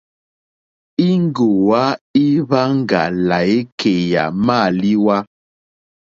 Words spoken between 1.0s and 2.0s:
Íŋgòwá